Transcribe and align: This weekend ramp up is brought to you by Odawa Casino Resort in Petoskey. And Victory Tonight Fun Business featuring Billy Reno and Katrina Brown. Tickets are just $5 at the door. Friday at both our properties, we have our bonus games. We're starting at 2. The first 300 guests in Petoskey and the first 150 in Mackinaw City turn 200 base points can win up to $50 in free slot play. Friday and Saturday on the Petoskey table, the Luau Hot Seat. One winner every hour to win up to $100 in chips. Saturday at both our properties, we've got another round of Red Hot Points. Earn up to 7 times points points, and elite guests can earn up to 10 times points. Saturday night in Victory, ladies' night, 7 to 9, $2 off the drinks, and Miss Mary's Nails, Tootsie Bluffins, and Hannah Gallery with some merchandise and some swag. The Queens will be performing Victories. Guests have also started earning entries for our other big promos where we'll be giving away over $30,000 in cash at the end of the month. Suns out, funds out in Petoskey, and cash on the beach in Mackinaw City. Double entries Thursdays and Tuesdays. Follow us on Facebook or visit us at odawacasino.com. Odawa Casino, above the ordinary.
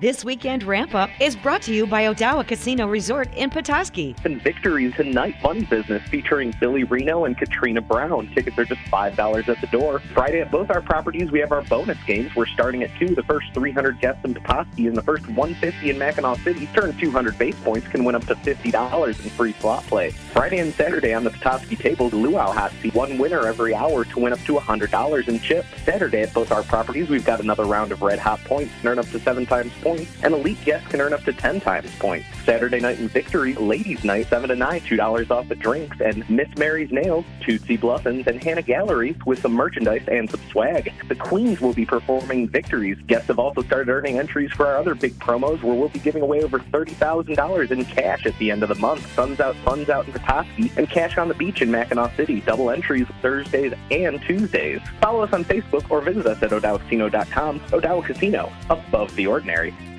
This 0.00 0.24
weekend 0.24 0.62
ramp 0.62 0.94
up 0.94 1.10
is 1.20 1.36
brought 1.36 1.60
to 1.62 1.74
you 1.74 1.86
by 1.86 2.04
Odawa 2.04 2.48
Casino 2.48 2.86
Resort 2.86 3.28
in 3.34 3.50
Petoskey. 3.50 4.16
And 4.24 4.40
Victory 4.40 4.90
Tonight 4.92 5.34
Fun 5.42 5.64
Business 5.64 6.02
featuring 6.08 6.54
Billy 6.58 6.84
Reno 6.84 7.26
and 7.26 7.36
Katrina 7.36 7.82
Brown. 7.82 8.26
Tickets 8.34 8.56
are 8.56 8.64
just 8.64 8.80
$5 8.90 9.48
at 9.48 9.60
the 9.60 9.66
door. 9.66 9.98
Friday 10.14 10.40
at 10.40 10.50
both 10.50 10.70
our 10.70 10.80
properties, 10.80 11.30
we 11.30 11.38
have 11.40 11.52
our 11.52 11.60
bonus 11.60 12.02
games. 12.04 12.34
We're 12.34 12.46
starting 12.46 12.82
at 12.82 12.98
2. 12.98 13.14
The 13.14 13.22
first 13.24 13.52
300 13.52 14.00
guests 14.00 14.24
in 14.24 14.32
Petoskey 14.32 14.86
and 14.86 14.96
the 14.96 15.02
first 15.02 15.28
150 15.28 15.90
in 15.90 15.98
Mackinaw 15.98 16.42
City 16.44 16.66
turn 16.72 16.96
200 16.96 17.36
base 17.36 17.60
points 17.62 17.86
can 17.88 18.02
win 18.02 18.14
up 18.14 18.24
to 18.28 18.34
$50 18.36 19.22
in 19.22 19.30
free 19.32 19.52
slot 19.60 19.84
play. 19.84 20.12
Friday 20.12 20.60
and 20.60 20.72
Saturday 20.72 21.12
on 21.12 21.24
the 21.24 21.30
Petoskey 21.30 21.76
table, 21.76 22.08
the 22.08 22.16
Luau 22.16 22.52
Hot 22.52 22.72
Seat. 22.80 22.94
One 22.94 23.18
winner 23.18 23.46
every 23.46 23.74
hour 23.74 24.06
to 24.06 24.18
win 24.18 24.32
up 24.32 24.40
to 24.44 24.54
$100 24.54 25.28
in 25.28 25.40
chips. 25.40 25.68
Saturday 25.84 26.22
at 26.22 26.32
both 26.32 26.52
our 26.52 26.62
properties, 26.62 27.10
we've 27.10 27.26
got 27.26 27.40
another 27.40 27.66
round 27.66 27.92
of 27.92 28.00
Red 28.00 28.18
Hot 28.18 28.42
Points. 28.44 28.72
Earn 28.82 28.98
up 28.98 29.06
to 29.10 29.20
7 29.20 29.44
times 29.44 29.70
points 29.82 29.89
points, 29.90 30.12
and 30.22 30.34
elite 30.34 30.62
guests 30.64 30.86
can 30.88 31.00
earn 31.00 31.12
up 31.12 31.22
to 31.24 31.32
10 31.32 31.60
times 31.60 31.90
points. 31.98 32.26
Saturday 32.44 32.80
night 32.80 32.98
in 32.98 33.08
Victory, 33.08 33.54
ladies' 33.54 34.04
night, 34.04 34.28
7 34.28 34.48
to 34.48 34.56
9, 34.56 34.80
$2 34.80 35.30
off 35.30 35.48
the 35.48 35.54
drinks, 35.54 36.00
and 36.00 36.28
Miss 36.30 36.48
Mary's 36.56 36.90
Nails, 36.92 37.24
Tootsie 37.40 37.78
Bluffins, 37.78 38.26
and 38.26 38.42
Hannah 38.42 38.62
Gallery 38.62 39.16
with 39.26 39.40
some 39.40 39.52
merchandise 39.52 40.02
and 40.08 40.30
some 40.30 40.40
swag. 40.50 40.92
The 41.08 41.14
Queens 41.14 41.60
will 41.60 41.72
be 41.72 41.84
performing 41.84 42.48
Victories. 42.48 42.98
Guests 43.06 43.28
have 43.28 43.38
also 43.38 43.62
started 43.62 43.90
earning 43.90 44.18
entries 44.18 44.52
for 44.52 44.66
our 44.66 44.76
other 44.76 44.94
big 44.94 45.14
promos 45.18 45.62
where 45.62 45.74
we'll 45.74 45.88
be 45.88 45.98
giving 45.98 46.22
away 46.22 46.42
over 46.42 46.58
$30,000 46.58 47.70
in 47.70 47.84
cash 47.84 48.26
at 48.26 48.36
the 48.38 48.50
end 48.50 48.62
of 48.62 48.68
the 48.68 48.74
month. 48.76 49.12
Suns 49.14 49.40
out, 49.40 49.56
funds 49.56 49.90
out 49.90 50.06
in 50.06 50.12
Petoskey, 50.12 50.72
and 50.76 50.88
cash 50.88 51.18
on 51.18 51.28
the 51.28 51.34
beach 51.34 51.62
in 51.62 51.70
Mackinaw 51.70 52.14
City. 52.16 52.40
Double 52.40 52.70
entries 52.70 53.06
Thursdays 53.22 53.72
and 53.90 54.20
Tuesdays. 54.22 54.80
Follow 55.00 55.22
us 55.22 55.32
on 55.32 55.44
Facebook 55.44 55.90
or 55.90 56.00
visit 56.00 56.26
us 56.26 56.42
at 56.42 56.50
odawacasino.com. 56.50 57.60
Odawa 57.60 58.04
Casino, 58.04 58.52
above 58.68 59.14
the 59.16 59.26
ordinary. 59.26 59.74